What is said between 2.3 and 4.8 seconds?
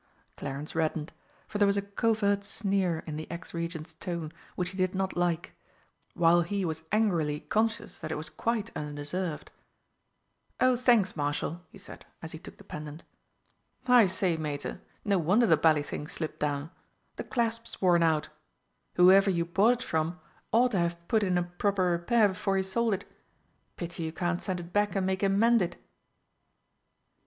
sneer in the ex Regent's tone which he